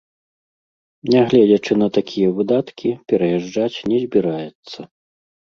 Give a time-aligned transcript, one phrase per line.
[1.13, 4.79] Нягледзячы на такія выдаткі, пераязджаць не збіраецца.